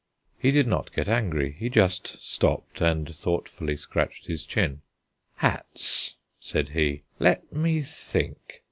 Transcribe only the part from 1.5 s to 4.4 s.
he just stopped and thoughtfully scratched